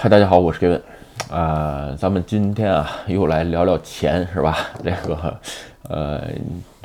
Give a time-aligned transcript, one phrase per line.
[0.00, 0.80] 嗨，大家好，我是 Kevin，
[1.28, 4.56] 啊，咱们今天啊又来聊聊钱，是吧？
[4.84, 5.36] 这个，
[5.88, 6.22] 呃，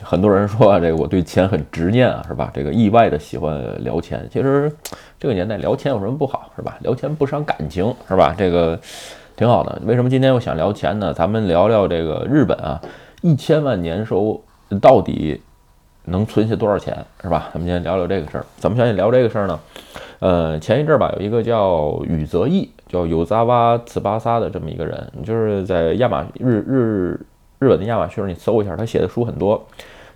[0.02, 2.50] 很多人说啊这个我对钱很执念啊，是吧？
[2.52, 4.76] 这个意外的喜欢聊钱，其实
[5.20, 6.76] 这个年代聊钱有什么不好，是吧？
[6.80, 8.34] 聊钱不伤感情，是吧？
[8.36, 8.80] 这个
[9.36, 9.80] 挺好的。
[9.86, 11.14] 为什么今天我想聊钱呢？
[11.14, 12.82] 咱们聊聊这个日本啊，
[13.22, 14.42] 一千万年收
[14.82, 15.40] 到底
[16.06, 17.52] 能存下多少钱，是吧？
[17.54, 18.46] 咱们今天聊聊这个事儿。
[18.58, 19.60] 怎么想起聊这个事儿呢？
[20.18, 27.20] 呃，前一阵儿吧，有一个叫宇泽义，叫有扎瓦茨巴萨的这么一个人，就是在亚马日日
[27.58, 29.66] 日本的亚马逊，你搜一下，他写的书很多，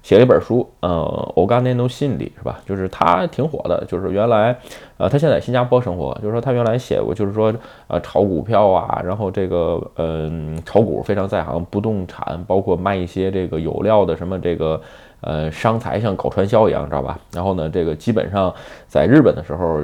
[0.04, 1.02] 写了一本书，呃，
[1.36, 2.60] 欧甘内诺信里是吧？
[2.66, 4.56] 就是他挺火的，就是原来，
[4.98, 7.52] 呃，他现在新加坡生活，就是说他原来写过，就是说，
[7.88, 14.80] 呃，炒股票啊，然后这个，嗯，炒股非常在行，不动产，包括卖一些这个有料的什么这个。
[15.22, 17.20] 呃，商财像搞传销一样，知道吧？
[17.34, 18.54] 然后呢，这个基本上
[18.88, 19.80] 在日本的时候，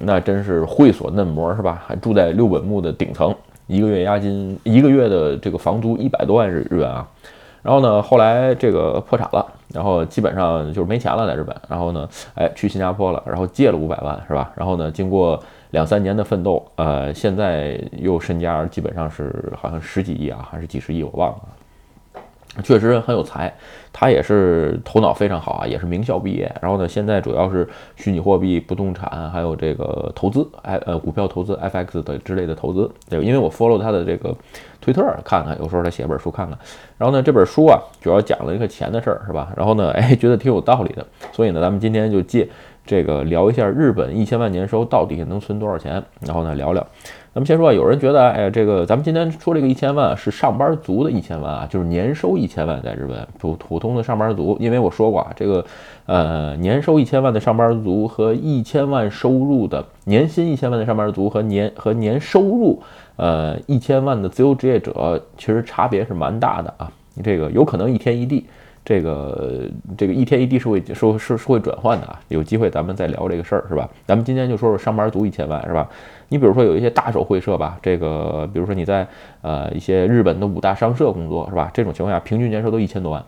[0.00, 1.82] 那真是会所嫩模，是吧？
[1.86, 3.34] 还住在六本木的顶层，
[3.66, 7.06] 一个月押金，一个月的这个房租一百多万日日元啊。
[7.60, 11.54] 然后呢，后来这个破产了，然后基本上就是没钱了在日本。
[11.68, 14.50] 然后呢，哎，去新加坡了，然后借了五百万，是吧？
[14.54, 15.38] 然后呢，经过
[15.72, 21.38] 两三年的奋斗，呃，现在又身家基本上是好像十几亿啊，还是几十亿，我忘了。
[22.62, 23.52] 确实很有才，
[23.92, 26.50] 他也是头脑非常好啊，也是名校毕业。
[26.60, 32.90] 然后呢，现在主要是虚拟货币、不动产，还有这个投资，哎呃，股票投资、FX 的之类的投资。
[33.08, 34.34] 对，因为我 follow 他的这个
[34.80, 36.58] 推特看看，有时候他写本书看看。
[36.96, 39.52] 然后呢，这本书啊，主要讲了一个钱的事儿，是吧？
[39.56, 41.06] 然后呢，哎，觉得挺有道理的。
[41.32, 42.48] 所以呢，咱们今天就借
[42.86, 46.86] 这个聊一下日本一千万年收到底能存多少钱，然后呢，聊聊。
[47.38, 55.64] 咱们先说，有人觉得，哎，这个咱们今天说这个一千万是上班族的一千万啊，就是年收一千万，在日本普普通的上班族，因为我说过啊，这个
[56.06, 62.82] 呃年收一千万的上班族和一千万收入的年薪一千万的上班族和年和年收入
[63.14, 66.90] 呃一千万的自由职业者，其实差别是蛮大的啊，
[67.22, 68.44] 这个有可能一天一地。
[68.88, 69.68] 这个
[69.98, 73.86] 这个一天一地是会是是是会转换的啊，有机会咱们再聊这个事儿是吧？
[74.06, 75.86] 咱们今天就说说上班族一千万是吧？
[76.30, 79.06] 你比如说有一些大手会社吧，这个比如说你在
[79.42, 81.70] 呃一些日本的五大商社工作是吧？
[81.74, 83.22] 这种情况下平均年收都一千多万。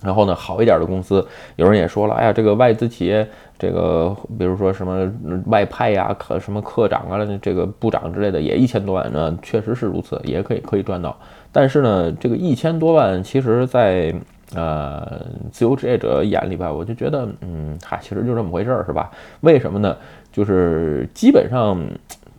[0.00, 3.28] 然后呢，好一点的公司，有人也说了，哎呀，这个外资企业
[3.58, 5.10] 这个比如说什么
[5.46, 11.16] 外派呀、科什么科长啊、这个部长之类的也一千多万呢，确实是如此，也可以可以赚到。
[11.50, 14.12] 但是呢，这个一千多万其实在
[14.54, 19.10] 呃，自由职业者眼里吧，我就觉得，嗯，嗨，其实就这么回事儿，是吧？
[19.40, 19.96] 为什么呢？
[20.30, 21.78] 就是基本上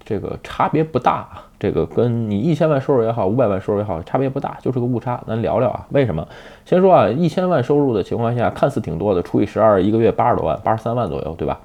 [0.06, 1.28] 这个差别不大，
[1.60, 5.20] 这个跟你一千万收入也好，五百万收入也好，差别不大，就是个误差。
[5.28, 6.28] 咱聊聊啊，为什么？
[6.66, 11.60] 先说啊，一千万收入的情况下，看似挺多的，除以十二，一个月八十多万，八十三万左右，对吧？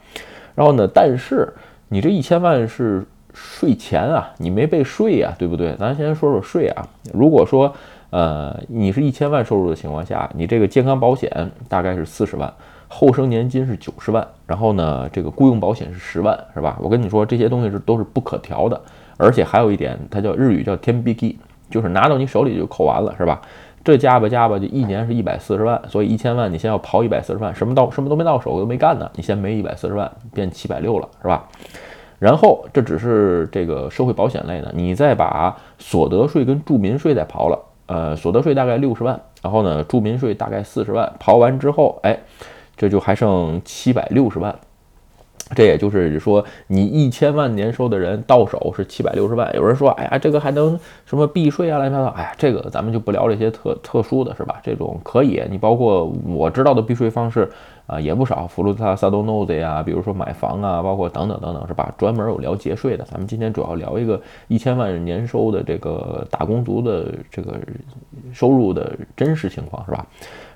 [0.54, 1.46] 然后呢，但是
[1.88, 3.04] 你这一千万是
[3.34, 5.74] 税前啊，你没被税呀，对不对？
[5.76, 7.70] 咱先说说税啊，如果说。
[8.10, 12.52] 呃，你是一千万收入的情况下，你这个健康保险大概是四十万，
[12.88, 16.78] 后生年金是九十万，然后呢，这个雇佣保险是十万，是吧？
[16.80, 18.80] 我跟你说，这些东西是都是不可调的，
[19.18, 21.36] 而且还有一点，它叫日语叫天币 k
[21.68, 23.40] 就是拿到你手里就扣完了，是吧？
[23.84, 31.46] 这加吧加吧，就一年是一百四十万，所以一千万你先要刨一百四十万，什么到什么都没到手都没干呢，你先没一百四十万，变七百六了，是吧？
[32.18, 37.58] 然后这只是这个社会保险类的，你再把所得税跟住民税再刨了。
[37.88, 42.16] 呃，所得税大概六十万，然后呢，住民税大概四十万，刨完之后，哎，
[42.76, 44.54] 这就还剩七百六十万。
[45.54, 49.50] 这也就是说，你一千万年收的人到手是七百六十万。
[49.54, 52.08] 有人说，哎呀，这个还能什么避税啊，乱七八糟。
[52.10, 54.60] 哎呀，这个咱们就不聊这些特特殊的是吧？
[54.62, 57.48] 这种可以，你包括我知道的避税方式
[57.86, 58.46] 啊，也不少。
[58.46, 61.92] 福禄萨萨多诺的呀，比如说买房啊，包括等等等等，是吧？
[61.96, 63.04] 专门有聊节税的。
[63.04, 67.54] 咱们今天主要聊一个一千万年收的这个打工族的这个
[68.34, 70.06] 收入的真实情况，是吧？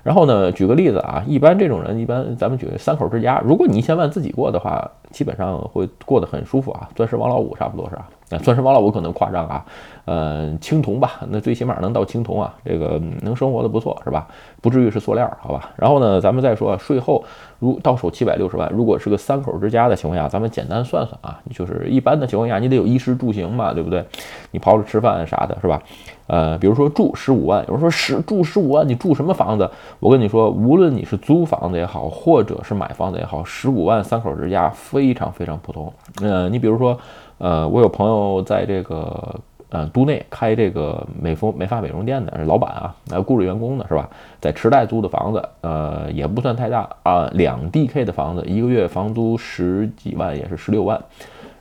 [0.03, 8.07] 然后呢，举个例子啊，一般这种人，一般咱们举个三口之家，如果你一千万自己过的话，基本上会过得很舒服啊，钻石王老五差不多是啊。
[8.43, 9.63] 钻石王老五可能夸张啊，
[10.05, 14.27] 呃，青铜吧，那最起码能到青铜啊，这个能生活的不错是吧？
[14.61, 15.71] 不至于是塑料，好吧？
[15.77, 17.23] 然后呢，咱们再说税后，
[17.59, 24.03] 如到手七百六十万，如果是个三口之家的情况下，咱们简单算算啊，就是一般的情况下，你得有衣食住行嘛，对不对？
[24.51, 25.81] 你刨了吃饭啥的，是吧？
[26.27, 29.69] 呃，比如说住十五万，有人说十住十五万，你住什么房子？
[30.01, 35.93] 我跟你说，无论你是租房子也好，或者是买房子也好，十五万三口之家非常非常普通。
[36.21, 36.99] 呃，你比如说。
[37.39, 39.35] 呃，我有朋友在这个
[39.73, 44.07] 呃都内开这个美肤美发美容店的，老板啊，呃雇着员工呢，是吧？
[44.39, 51.01] 在池袋租的房子，呃，也不算太大啊，两 DK 的房子，一个月房租十几万，也是十六万。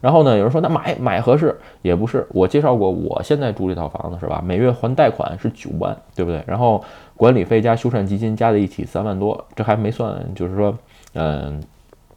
[0.03, 4.43] 然后呢，有人说那买买合适也不是，我介绍过我现在住这套房子是吧？
[4.44, 6.44] 每月还贷款是九万，对不对？
[6.47, 6.85] 然后
[7.17, 10.76] 管理费加修缮基金加在一起三万多，这还没算，就是说，
[11.15, 11.62] 嗯。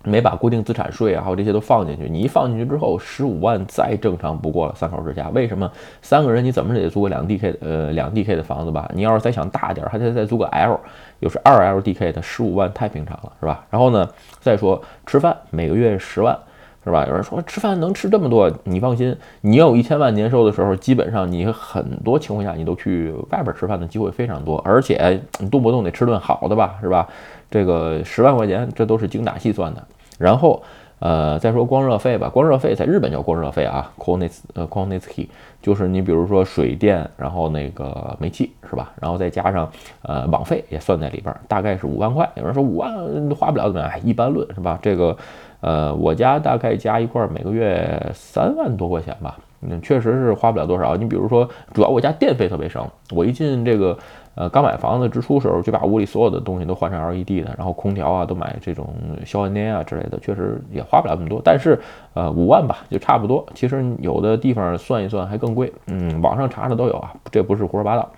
[0.05, 2.07] 没把固定资产税啊，还有这些都放进去。
[2.07, 4.73] 你一放进去之后，十五万再正常不过了。
[4.75, 5.69] 三口之家，为什么
[6.01, 8.89] 三个人你怎么得租个两 DK 呃两 DK 的房子吧？
[8.93, 10.79] 你要是再想大点，还得再租个 L，
[11.19, 13.65] 又是二 LDK 的，十五万太平常了，是吧？
[13.69, 14.07] 然后呢，
[14.39, 16.37] 再说吃饭，每个月十万，
[16.83, 17.05] 是吧？
[17.07, 27.07] 有人说吃饭能吃这么多，你放心，你有一千万年收的时候，基本上你很多情况下你都去外边吃饭的机会非常多，而且你动不动得吃顿好的吧，是吧？
[27.49, 29.83] 这个十万块钱，这都是精打细算的。
[30.17, 30.63] 然后，
[30.99, 32.29] 呃，再说光热费吧。
[32.29, 35.29] 光热费在日本叫光热费啊 k o n i s 呃 k o n i s k i
[35.61, 38.93] 就是你比如说水电，然后那个煤气是吧？
[39.01, 39.69] 然后再加上
[40.03, 42.29] 呃网费也算在里边，大概是五万块。
[42.35, 42.93] 有人说五万
[43.35, 43.91] 花不了怎么样？
[44.03, 44.79] 一般论是吧？
[44.81, 45.17] 这个，
[45.59, 49.37] 呃，我家大概加一块每个月三万多块钱吧。
[49.67, 50.95] 嗯，确实是花不了多少。
[50.95, 53.97] 你比如说，主要我家电费特别省，我一进这个。
[54.35, 58.93] 呃，刚买房子支出时候就把屋里所有的东西都换成 LED 的，然后空调啊都买这种
[59.25, 61.41] 消寒垫啊之类的，确实也花不了那么多。
[61.41, 61.79] 但是，
[62.13, 63.45] 呃，五万吧，就差不多。
[63.53, 68.11] 其实有的地方算一算还更贵，嗯，网上查查都有啊，这不是胡说八道。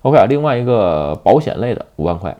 [0.00, 2.34] OK，另外一个保险类的五万块，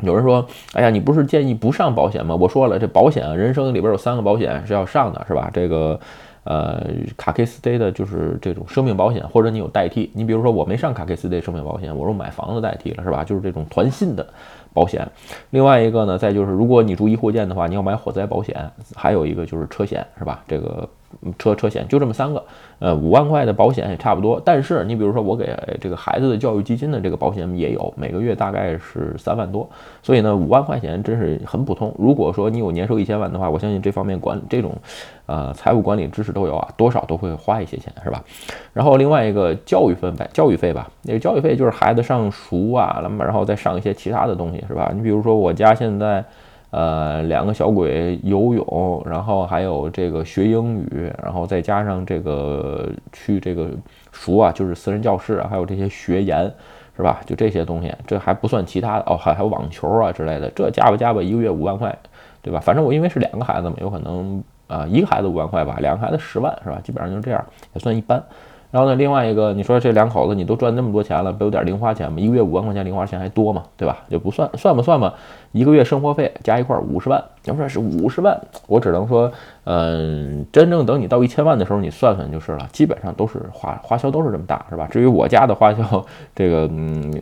[0.00, 2.36] 有人说，哎呀，你不是建议不上保险吗？
[2.38, 5.50] 我说了，这保险啊，人生里边有三个保险是要上的，是吧？
[5.50, 5.98] 这个。
[6.44, 6.84] 呃，
[7.16, 10.10] 卡 K 斯 day 的就是这种生命保险，或者你有代替。
[10.14, 13.22] 你比如说，我没上卡 K 斯 day 生命保险，我说买房子代替了，是吧？
[13.22, 14.26] 就是这种团信的
[14.72, 15.06] 保险。
[15.50, 18.70] 另外一个呢，再就是如果你住一户建的话，你要买火灾保险。
[18.94, 20.42] 还有一个就是车险，是吧？
[20.48, 20.88] 这个。
[21.38, 22.44] 车车险就这么三个，
[22.78, 24.40] 呃，五万块的保险也差不多。
[24.44, 29.68] 但是你比如说我给这个孩子的教育基金的这个保险也有，每个月大概是三万多。
[30.02, 31.94] 所以呢，五万块钱真是很普通。
[31.98, 34.74] 如果说你有年收一千万的话，我相信这方面管这种，
[35.26, 38.22] 呃，财务管理知识都有啊，多少都会花一些钱，是吧？
[38.72, 44.90] 然后另外一个教育费呗，教育费吧，那个教育费就是孩子上书啊，那么然后再上一些其他的东西，是吧？
[44.94, 46.24] 你比如说我家现在。
[46.72, 53.68] 呃，两个小鬼游泳，然后还有这个学英语，然后再加上这个去这个
[54.10, 56.50] 熟啊，就是私人教室啊，还有这些学研，
[56.96, 57.20] 是吧？
[57.26, 61.94] 就这些东西，这还不算其他的哦，还还有网球啊之类的，这加吧加吧，一个月五万块，
[62.40, 62.58] 对吧？
[62.58, 66.80] 反正我因为是两个孩子嘛，有可能啊，一个孩子五万块吧，两个孩子十万，是吧？
[66.82, 67.44] 基本上就是这样，
[67.74, 68.24] 也算一般。
[68.72, 72.18] 然后呢，另外一个，你说这两口子你都赚那么多钱了，不有点零花钱吗？
[72.18, 73.62] 一个月五万块钱零花钱还多吗？
[73.76, 73.98] 对吧？
[74.08, 75.12] 就不算，算吧算吧，
[75.52, 79.30] 一个月生活费加一块五十万，要说是五十万，我只能说，
[79.64, 84.88] 嗯，真正等你到一千万的时候，你算算就是了，基本上都是花花销都是这么大，是吧？
[84.90, 87.12] 至于我家的花销， 这个嗯，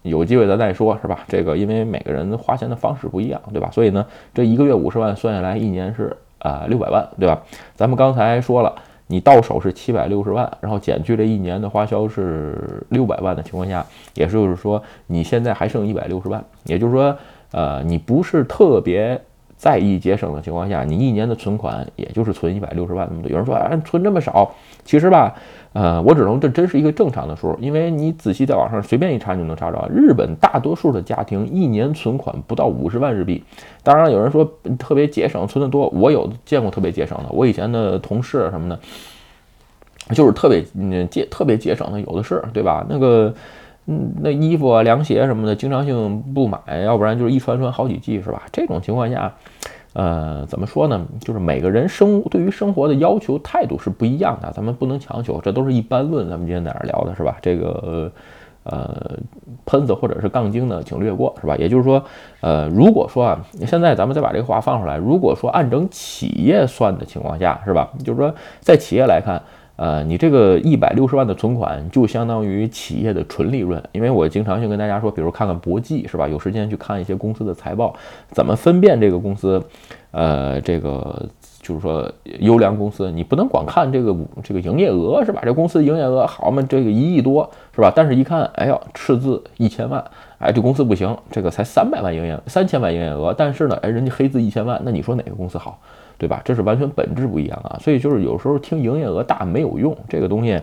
[0.00, 1.18] 有机会咱再说，是吧？
[1.28, 3.68] 这个因为每个人花钱的方式不一样，对吧？
[3.70, 7.42] 所以呢，这一个月五十万算下来，一年是啊六百万，对吧？
[7.74, 8.74] 咱们刚才说了。
[9.06, 13.84] 你到手是七百六十万，然后减去这一年的花销是六百万的情况下，
[14.14, 16.42] 也就是说你现在还剩一百六十万。
[16.64, 17.16] 也就是说，
[17.52, 19.20] 呃，你不是特别
[19.64, 23.30] 在意节省的情况下，你一年的存款也就是存一百六十万那么多。
[23.30, 25.34] 有人说，啊，存这么少，其实吧。
[25.72, 33.42] 呃，我只能这真是一个正常的数，因为你仔细在网上随便一查，你就能查着，日本大多数的家庭一年存款不到五十万日币。
[33.82, 34.44] 当然，有人说
[34.78, 38.78] 特别节省，存的多，我有见过特别节省的，我以前的同事什么的，
[40.14, 42.84] 就是特别嗯节特别节省的，有的是，对吧？
[42.86, 43.34] 那个
[43.86, 48.42] 嗯那衣服啊、凉鞋什么的，经常性不买，要不然就是一穿穿好几季，是吧？
[48.52, 49.32] 这种情况下。
[49.96, 51.06] 呃，怎么说呢？
[51.20, 56.28] 就是每个人生对于生活的要求态度是不一样的，咱们不能强求，这都是一般论。
[56.28, 57.36] 咱们今天在这聊的是吧？
[57.40, 58.10] 这个
[58.64, 59.16] 呃，
[59.64, 61.56] 喷子或者是杠精呢，请略过，是吧？
[61.56, 62.04] 也就是说，
[62.40, 67.88] 呃，如果说啊，现在咱们再把这个话放出来，如果说按整企业算的情况下，是吧？
[68.04, 69.40] 就是说，在企业来看。
[69.76, 76.28] 呃，你这个一百六十万的存款就相当于企业的纯利润，因为我经常性跟大家说，比如看看博际是吧？
[76.28, 77.94] 有时间去看一些公司的财报，
[78.30, 79.60] 怎么分辨这个公司？
[80.12, 81.28] 呃，这个
[81.60, 85.42] 就是说优良公司，你不能光看这个这个营业额是吧？
[85.44, 86.62] 这公司营业额好嘛？
[86.68, 87.92] 这个一亿多是吧？
[87.92, 90.04] 但是一看，哎呀，赤字一千万，
[90.38, 95.78] 哎，这公司不行，这个才三百万营业三千万营业额，但是呢，哎，人家黑字一千万，那你说哪个公司好？
[96.16, 96.40] 对吧？
[96.44, 100.60] 这是完全本质不一样啊，所以就是有时候听营业额大没有用，这个东西，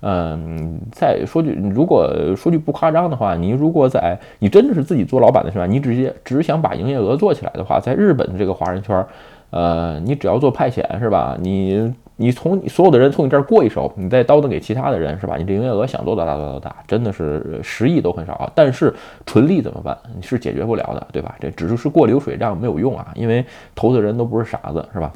[0.00, 5.66] 嗯，再说句，如果说句不夸张的话，你如果在你真的是自己做老板的是吧？
[5.66, 9.04] 你直接只想把营业额做起来的话，在日本的这个华人圈，
[9.50, 11.36] 呃，你只要做派遣是吧？
[11.40, 11.92] 你。
[12.22, 15.34] 你从你所有的人从你这儿过一手，你再刀子给其他的人，是吧？
[15.36, 18.52] 你这营业额想多大多大多大，真的是十亿都很少啊。
[18.54, 18.94] 但是
[19.26, 19.98] 纯利怎么办？
[20.14, 21.34] 你是解决不了的，对吧？
[21.40, 25.12] 这只是是过流水账没有用啊，因为投资人都不是傻子，是吧？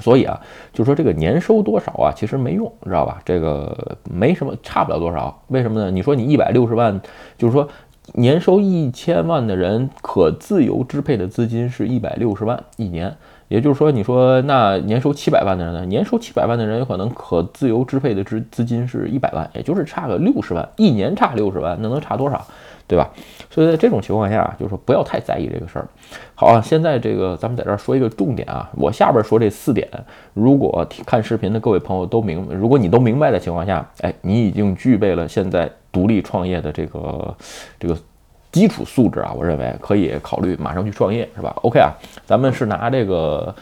[0.00, 0.38] 所以啊，
[0.70, 3.18] 就说这个年收多少啊，其实没用，知道吧？
[3.24, 5.42] 这个没什么，差不了多少。
[5.48, 5.90] 为什么呢？
[5.90, 7.00] 你说你一百六十万，
[7.38, 7.66] 就是说
[8.14, 13.14] 年收一千万的人，可自由支配的资金是一百六十万一年。
[13.48, 15.84] 也就是说，你说那年收七百万的人呢？
[15.84, 22.42] 年收七百万的人有可能可自由支配的资资金是一百万，也就是差个六十万，一年差六十万，那能差多少？
[22.88, 23.10] 对吧？
[23.50, 25.86] 所以在这种情况下，就是说不要太在意这个事儿。
[26.34, 29.86] 好啊，现在这个咱们在这儿说一个重点啊，我下边说这四点，
[30.32, 37.36] 如果看视频的各位朋友都明，如果你都明白的情况下，哎，你已经具备了现在独立创业的这个
[37.78, 37.96] 这个
[38.50, 41.92] 基础素质啊，我认为可以考虑马上去创业，是吧？OK 啊，
[42.26, 43.54] 咱们是拿这个。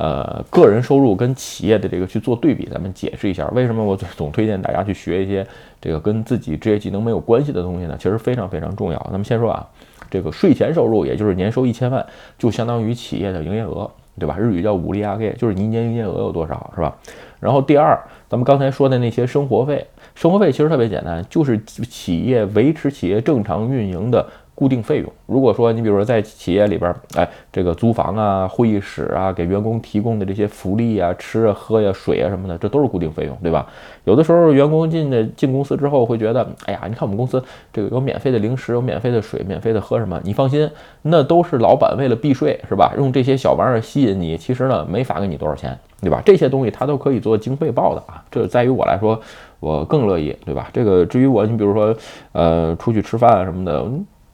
[0.00, 5.44] 呃，个人收入跟企业的这个去做对比，咱们解释一下为什么我总推荐大家去学一些
[5.80, 7.96] 这个跟自己职业技能没有关系的东西呢？
[7.98, 9.08] 其实非常非常重要。
[9.10, 9.66] 那么先说啊，
[10.08, 12.06] 这个税前收入，也就是年收一千万，
[12.38, 13.90] 就相当于企业的营业额，
[14.20, 14.36] 对吧？
[14.38, 16.96] 日语叫五利阿给，就是你一年营业额有多少，是吧？
[17.40, 24.26] 然后第二，咱们刚才说的那些生活费，生活费其实特别简单，就是企业维持企业正常运营的。
[24.58, 33.64] 固定费用，如果说你比如说在企业里边，哎，这个租房啊、会议室啊，给员工提供的这些福利啊、吃啊、喝呀、水啊什么的，这都是固定费用，对吧？
[34.02, 37.40] 有的时候员工进的进公司之后会觉得，哎呀，你看我们公司
[37.72, 40.20] 这个有免费的零食、有免费的水、免费的喝什么？
[40.24, 40.68] 你放心，
[41.02, 42.92] 那都是老板为了避税，是吧？
[42.98, 46.22] 用这些小玩意儿吸引你，其实呢没法给你多少钱，对吧？
[46.24, 49.20] 这些东西他都可以做经费报的啊，这在于我来说，
[49.60, 50.68] 我更乐意，对吧？
[50.72, 51.94] 这个至于我，你比如说，
[52.32, 53.84] 呃，出去吃饭啊什么的。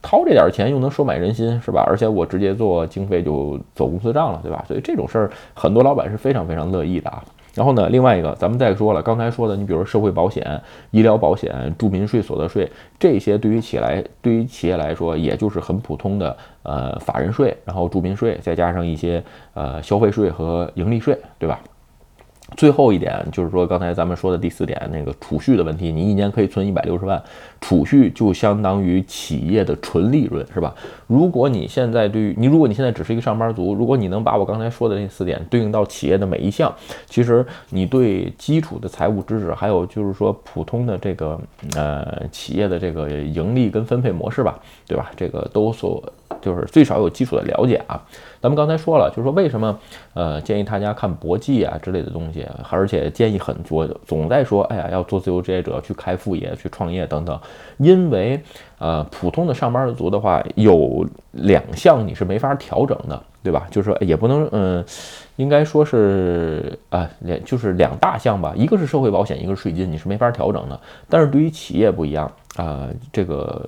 [0.07, 1.83] 掏这点钱又能收买人心，是吧？
[1.87, 4.63] 而且我直接做经费就走公司账了，对吧？
[4.67, 7.23] 所以这种事儿很多老板是非常非常乐意的啊。
[7.55, 12.69] 然后呢，另外一个咱们再说了，刚才说的，你比如社会保险、医疗保险、住民税、所得税
[12.99, 21.59] 这些，对于企业来对于企业来说，也就是很普通的呃法人税，然后住民税，再加上一些呃消费税和盈利税，对吧？
[22.55, 27.21] 最后一点就是说，刚才咱们说的第四点，那个储蓄的问题，你一年可以存一百六十万，
[27.59, 30.73] 储蓄就相当于企业的纯利润，是吧？
[31.05, 36.73] 如果你现在对于你，如果你现在只是一个上班族，如果你能把我刚才说的那四点对应到企业的每一项，
[37.07, 41.39] 其实你对基础的财务知识，还有就是说普通的这个
[41.75, 44.57] 呃企业的这个盈利跟分配模式吧，
[44.87, 45.11] 对吧？
[45.17, 46.01] 这个都所
[46.41, 48.01] 就是最少有基础的了解啊。
[48.41, 49.79] 咱们刚才说了，就是说为什么
[50.13, 57.39] 呃建议大家看博记啊之类的东西，而且建议很多，总在说，哎呀，要做自由职业者，去开副业，去创业等等。
[57.77, 58.39] 因为
[58.77, 63.65] 呃普通的上班族的话，有两项你是没法调整的，对吧？
[63.71, 64.85] 就是说也不能，嗯，
[65.37, 70.79] 应该说是啊两就是两大项吧，一个是社会保险，一个是税金，你是没法调整的。
[71.09, 73.67] 但是对于企业不一样啊，这个。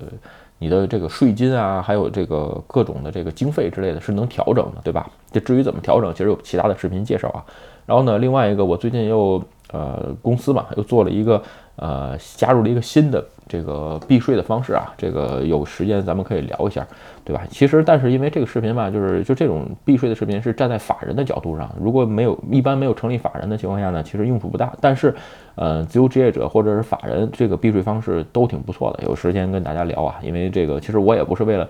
[0.58, 5.08] 你的这个税金啊，还有这个各种的这个经费之类的是能调整的，对吧？
[5.30, 7.44] 这至于怎么调整，其实有其他的视频介绍啊。
[7.86, 11.42] 然后呢，另外一个，我最近又呃公司嘛，又做了一个
[11.78, 13.24] 呃加入了一个新的。
[13.50, 16.86] 这个避税的方式啊，这个有时间咱们可以聊一下，
[17.24, 17.42] 对吧？
[17.48, 24.70] 其实，但是因为这个视频吧，就是就这种避税的视频是站在法人的角度上，如果没有一般没有成立法人的情况下呢，其实用处不大。
[24.82, 25.14] 但是，
[25.54, 30.16] 呃，自由职业者或者是法人这个避税方式都挺不错的，有时间跟大家聊啊。
[30.20, 31.68] 因为这个其实我也不是为了，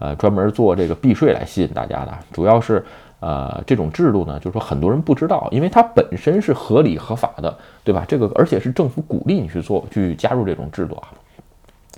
[0.00, 2.84] 呃，专门做这个避税来吸引大家的，主要是。
[3.22, 8.04] 呃，这种制度呢，就是说很多人不知道，因为它本身是合理合法的，对吧？
[8.08, 11.08] 这个而且是政府鼓励你去做，去加入这种制度啊。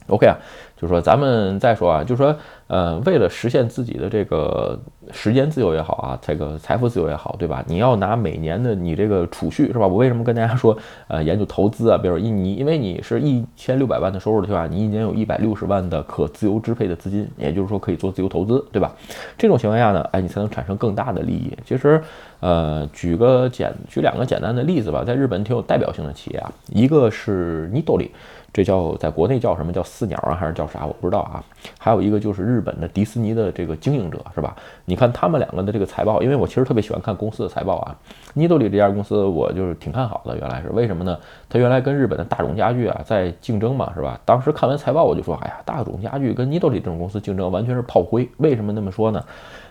[0.09, 0.37] OK 啊。
[0.85, 2.37] 就是说，咱们再说啊，就是说，
[2.67, 4.79] 呃，为了实现自己的这个
[5.11, 7.65] 时间自由也好啊，这个财富自由也好，对吧？
[7.67, 9.87] 你要拿每年的你这个储蓄是吧？
[9.87, 10.77] 我为什么跟大家说，
[11.09, 11.97] 呃，研究投资啊？
[11.97, 18.93] 比如你，因为你是一千六百万的收入的话，你一年有一百六十万的可自由支配的资金，也就是说可以做自由投资，对吧？
[19.39, 21.57] 这种情况下呢，哎，你才能产生更大的利益。
[21.65, 21.99] 其实，
[22.41, 28.11] 呃，举个简举两个简单的例子吧，在日本挺有代表性的企业啊，一个是尼多利。
[28.55, 30.87] 这叫在国内叫什么叫四鸟啊，还是叫啥？
[30.87, 31.43] 我不知道啊。
[31.77, 34.55] 还有一个就是日本的迪士尼的这个经营者，是吧？
[34.85, 37.97] 你看他们两个的这个财报，因为我其实特别喜欢看公司的财报啊。
[38.33, 41.19] 尼多里这家公司我就是挺看好的，原来是为什么呢？
[41.49, 44.21] 它原来跟日本的大众家具啊在竞争嘛，是吧？
[44.25, 48.29] 当时看完财报我就说，哎呀，大众家具跟尼多里这种公司竞争完全是炮灰。
[48.37, 49.21] 为什么那么说呢？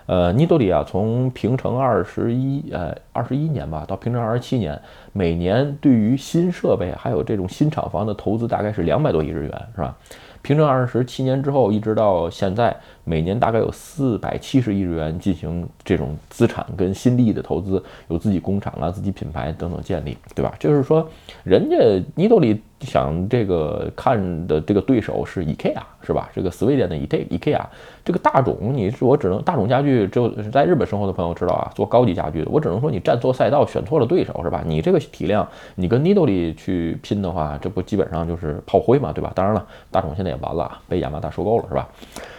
[0.06, 4.78] 呃，尼多里啊，从平成二十一呃二十一年吧，到平成二十七年，
[5.12, 9.96] 每年对于新设备还有这种新厂房的投资大概是两百多亿日元，是吧？
[10.42, 20.54] 平成二十七年之后，一直到现在，每年大概有四百七十亿日元进行这种资产跟新力的投资，有自己工厂啊、自己品牌等等建立，对吧？
[20.58, 21.08] 就是说，
[21.44, 21.76] 人家
[22.14, 26.28] 尼多里想这个看的这个对手是 IKEA 是吧？
[26.34, 27.60] 这个斯威 n 的 IKEA IKEA
[28.04, 34.62] 这个大种，你我只能大种家具，只有在日本生活的朋友知道啊，做高级家具的，我只能说你站错赛道，选错了对手是吧？
[34.66, 39.32] 你这个体量，你跟 Nido 去拼的话，这不基本上就是炮灰嘛，对吧？
[39.34, 41.88] 当然了，大种现在也完了，被亚马达收购了是吧？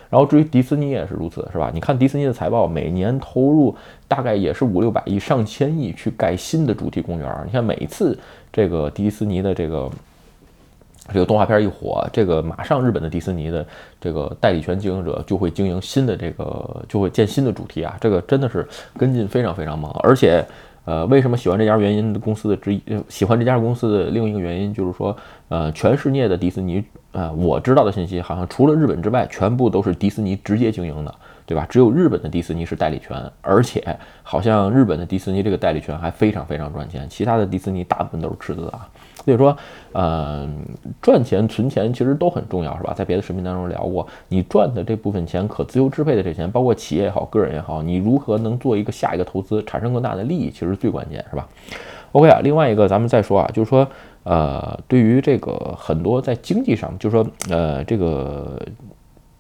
[0.08, 1.72] 然后至于迪士尼也是如此，是吧？
[1.74, 3.76] 你看迪士尼的财报，每年投入
[4.08, 7.42] 大概也是五六百亿、上千亿去盖新的主题公园。
[7.44, 8.18] 你看每次
[8.54, 9.90] 这个迪士尼的这个
[11.14, 13.66] 这个动画片一火，这个马上日本的迪士尼的
[14.00, 17.96] 这个代理权经营者就会经营新的这个，就会建新的主题啊。
[18.02, 20.46] 这个真的是跟进非常非常猛，而且。
[20.86, 22.14] 呃，为什么喜欢这家原因？
[22.20, 25.18] 公司的之一，喜欢这家公司的另一个原因就是说，
[25.50, 31.66] 呃，全世界的迪士尼，呃，我知道的信息，好像除了日本之外，全部都是迪士尼直接经营的，对吧？
[31.70, 33.84] 只有日本的迪士尼是代理权，而且
[34.24, 38.88] 好像日本的迪士尼这个代理权还非常非常赚钱，其他的迪士尼大部分都是赤字啊。
[39.24, 39.58] 所以说，
[39.92, 40.48] 呃，
[41.02, 42.94] 赚钱存钱其实都很重要，是吧？
[42.94, 51.48] 在别的视频当中聊过，你赚的这部分钱可自由支配的这钱，包括企业也好，个人也好，你如何能做一个下一个投资，产生更大的利益，其实最关键，是吧
[52.12, 53.88] ？OK 啊，另外一个咱们再说啊，就是说，
[54.24, 58.62] 呃，对于这个很多在经济上，就是说，呃，这个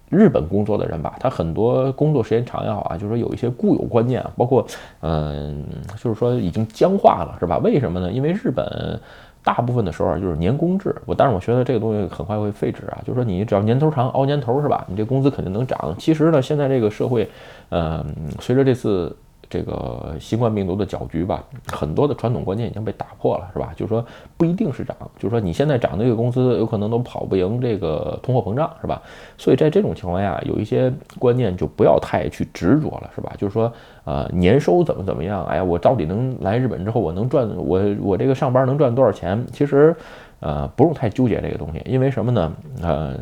[0.09, 4.65] 日本工作的人吧，他很多工作时间长也好啊，就是说有一些固有观念啊，包括，
[5.01, 5.63] 嗯，
[6.01, 7.57] 就是说已经僵化了，是吧？
[7.59, 8.12] 为什么呢？
[8.12, 9.00] 因为日本。
[9.45, 10.95] 大部分的时候啊，就是年工制。
[11.05, 12.97] 我，但是我觉得这个东西很快会废止啊。
[13.05, 14.83] 就是说，你只要年头长，熬年头是吧？
[14.89, 15.95] 你这工资肯定能涨。
[16.00, 17.29] 其实呢，现在这个社会，
[17.69, 18.03] 嗯，
[18.39, 19.15] 随着这次。
[19.49, 23.71] 这个新冠病毒的搅局吧，很多的传统观念已经被打破了，是吧？
[23.75, 24.05] 就是说
[24.37, 29.01] 不一定是涨，就是说你现在涨的这个公司有可能都跑不赢这个通货膨胀，是吧？
[29.37, 33.31] 所以在这种情况下，有一些观念就不要太去执着了，是吧？
[33.37, 33.71] 就是说，
[34.03, 35.45] 呃，年收怎么怎么样？
[35.45, 39.45] 哎呀，我到底能来日本之后我能赚我我这个上班能赚多少钱？
[39.51, 39.95] 其实，
[40.39, 42.53] 呃，不用太纠结这个东西，因为什么呢？
[42.81, 43.15] 呃。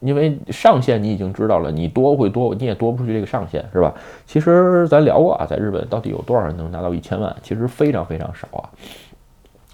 [0.00, 3.92] 因为上限你已经知道了，你多会多，你也多不出去这个上限，是吧？
[4.26, 7.34] 其实咱聊过啊，在日本到底有多少人能拿到一千万？
[7.42, 8.70] 其实非常非常少啊。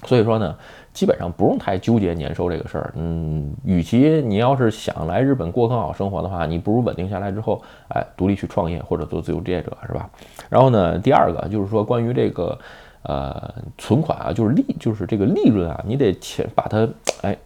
[0.05, 0.55] 所以说呢，
[0.93, 2.93] 基本上不用太纠结年收这个事儿。
[2.97, 10.09] 嗯，与其你要是想来日本过更好生活的话，你不如稳定下来之后，哎，独立去创业或者做自由职业者，是吧？
[10.49, 12.59] 然后呢，第二个就是说关于这个
[13.03, 16.89] 呃存款啊，就是利，就是这个利润啊，你得钱把它
[17.23, 17.37] 哎。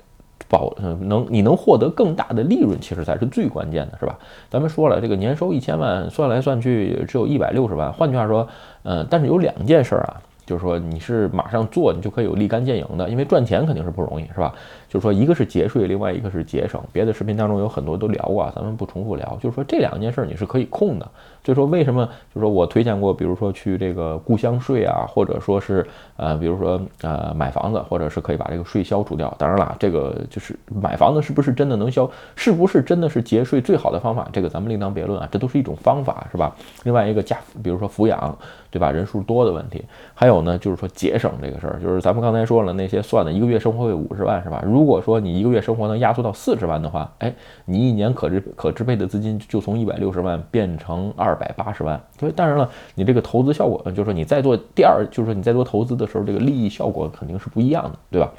[0.48, 4.18] 保能你能获得更大的利润，其实才是最关键的，是吧？
[4.48, 7.92] 咱们说了，这个年收一千万，算来算去只有一百六十万。
[7.92, 8.48] 换句话说，
[8.82, 10.22] 嗯，但是有两件事啊。
[10.48, 14.54] 就是说你是马上做，你就可以有立竿见影的，因为赚钱肯定是不容易，是吧？
[14.88, 16.80] 就是说一个是节税，另外一个是节省。
[16.92, 19.38] 别的视频当中有很多都聊过啊，咱们不重复聊。
[19.42, 21.08] 就是说这两件事儿你是可以控的。
[21.44, 22.04] 所以说为什么？
[22.34, 29.34] 就是说我推荐过，比如说去这个故乡税啊，或者说是呃，比如说呃买房子，或者是可以把这个税消除掉。
[29.38, 32.10] 当然了，这个就是买房子是不是真的能消？
[32.36, 34.28] 是不是真的是节税最好的方法？
[34.30, 36.54] 这个咱们另当别论啊，这都是一种方法，是吧？
[36.84, 38.36] 另外一个家，比如说抚养。
[38.70, 38.90] 对吧？
[38.90, 44.62] 人数多的问题，还有呢，就是说节省这个事儿，就是咱们刚才说了那些算的，一个月生活费五十万是吧？
[44.62, 52.00] 如如果说你一个月生活能压缩到四十万的话，哎，你一年可支可支配的资金就从一百六十万变成二百八十万。
[52.16, 58.30] 所以当然了，你这个投资效果，就是说你在做第二，就是说你在做投资的时候，这个利益效果肯定是不一样的，对吧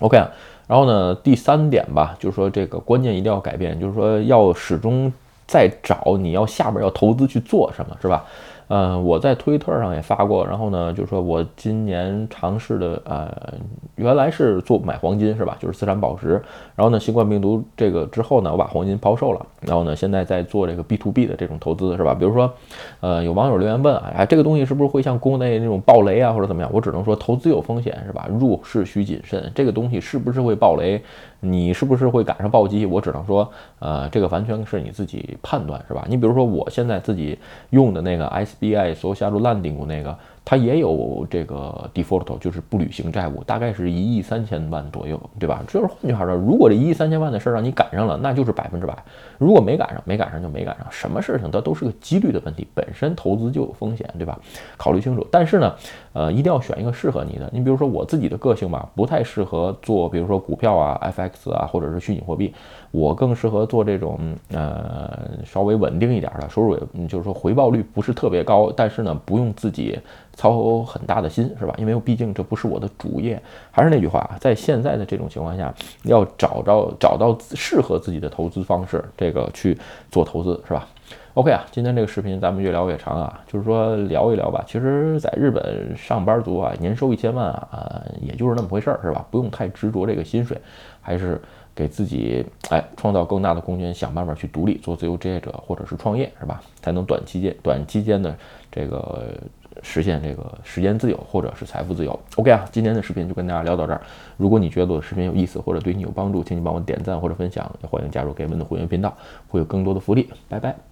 [0.00, 0.30] ？OK，啊
[0.66, 5.12] 然后呢，第三点吧，就是说这个观念一定要改变，就是说要始终
[5.46, 8.24] 在找你要下边要投资去做什么，是吧？
[8.68, 13.54] 嗯，我在推特上也发过，然后呢，就是说我今年尝试的，呃，
[13.96, 15.56] 原来是做买黄金是吧？
[15.60, 16.40] 就是资产保值，
[16.74, 22.14] 然后呢，新冠病毒这个之后呢，我把黄金抛售了，然后呢，现在在做这个 B to B 的这种投资是吧？
[22.14, 22.52] 比如说，
[23.00, 26.70] 呃，有网友留言问啊，哎，这个东西是不是会像国内那种暴雷啊，或者怎么样？
[26.72, 28.26] 我只能说投资有风险是吧？
[28.30, 31.02] 入市需谨慎，这个东西是不是会暴雷？
[31.44, 32.86] 你是不是会赶上暴击？
[32.86, 36.06] 我只能说，呃，这个完全是你自己判断是吧？
[36.08, 37.36] 你比如说我现在自己
[37.70, 38.56] 用的那个 S。
[38.60, 45.62] BI 所有下路烂顶股那个，它也有这个 default，就是不履行债务，大概是一亿三千万左右，对吧？
[45.68, 48.92] 就是换句话说，如果这一亿三千万的事儿让你赶上了，那就是百分之百；
[49.38, 50.86] 如果没赶上，没赶上就没赶上。
[50.90, 54.38] 什么事情它都是个几率的问题，本身投资就有风险，对吧？
[54.76, 55.26] 考虑清楚。
[55.30, 55.74] 但是呢，
[56.12, 57.48] 呃，一定要选一个适合你的。
[57.52, 62.52] 你比如说我自己的个性吧，不太适合做，比如说股票啊、FX 啊，或者是虚拟货币。
[62.92, 64.18] 我更适合做这种
[64.52, 69.98] 呃稍微稳定一点的收入，也就是说回报率不是特别高，但是呢不用自己
[70.34, 71.74] 操很大的心，是吧？
[71.78, 73.42] 因为毕竟这不是我的主业。
[73.70, 75.74] 还是那句话，在现在的这种情况下，
[76.04, 79.76] 要找着找到适合自己的投资方式，这个去
[80.10, 80.86] 做投资，是吧
[81.34, 84.62] OK 啊，今天这个视频咱们越聊越长啊，就是说聊一聊吧。
[84.68, 89.24] 其实，在日本上班族啊，年收一千万啊，也就是那么回事儿，是吧？
[89.30, 90.60] 不用太执着这个薪水，
[91.00, 91.40] 还是
[91.74, 96.62] 给自己哎创造更大的空间，想办法去独立做自由职业者或者是创业，是吧？
[96.80, 98.36] 才能短期间短期间的
[98.70, 99.34] 这个
[99.82, 102.18] 实现这个时间自由或者是财富自由。
[102.36, 104.00] OK 啊，今天的视频就跟大家聊到这儿。
[104.36, 109.16] 如果你觉得我的视频有意思或者对你有帮助，请你帮我点赞或者分享，也欢迎加入给文的会员频道，
[109.48, 110.28] 会有更多的福利。
[110.48, 110.91] 拜拜。